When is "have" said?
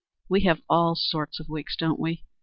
0.45-0.63